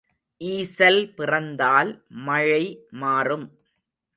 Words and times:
ஈசல் 0.41 1.01
பிறந்தால் 1.15 1.91
மழை 2.25 2.63
மாறும். 2.91 3.45